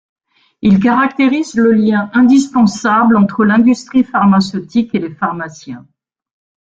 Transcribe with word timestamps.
Il 0.63 0.79
caractérise 0.79 1.53
le 1.53 1.73
lien 1.73 2.09
indispensable 2.15 3.15
entre 3.15 3.45
l’industrie 3.45 4.03
pharmaceutique 4.03 4.95
et 4.95 4.99
les 4.99 5.13
pharmaciens. 5.13 5.85